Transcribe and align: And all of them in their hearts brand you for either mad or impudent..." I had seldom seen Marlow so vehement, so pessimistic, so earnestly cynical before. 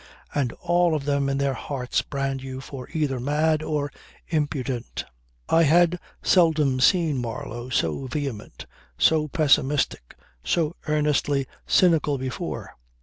And 0.33 0.51
all 0.61 0.95
of 0.95 1.05
them 1.05 1.29
in 1.29 1.37
their 1.37 1.53
hearts 1.53 2.01
brand 2.01 2.41
you 2.41 2.59
for 2.59 2.89
either 2.91 3.19
mad 3.19 3.61
or 3.61 3.91
impudent..." 4.29 5.05
I 5.47 5.61
had 5.61 5.99
seldom 6.23 6.79
seen 6.79 7.19
Marlow 7.19 7.69
so 7.69 8.07
vehement, 8.07 8.65
so 8.97 9.27
pessimistic, 9.27 10.15
so 10.43 10.75
earnestly 10.87 11.45
cynical 11.67 12.17
before. 12.17 12.73